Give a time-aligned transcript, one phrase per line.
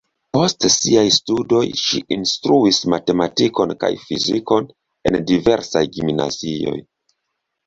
[0.35, 4.73] Post siaj studoj ŝi instruis matematikon kaj fizikon
[5.11, 6.77] en diversaj gimnazioj.